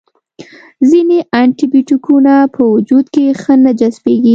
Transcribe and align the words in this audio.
ځینې 0.89 1.17
انټي 1.39 1.65
بیوټیکونه 1.71 2.33
په 2.55 2.61
وجود 2.73 3.05
کې 3.13 3.25
ښه 3.41 3.53
نه 3.63 3.71
جذبیږي. 3.79 4.29